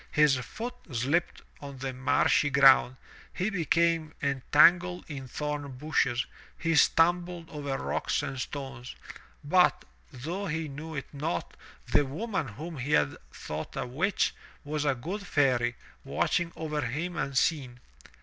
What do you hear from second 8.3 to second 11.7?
stones. But, though he knew it not,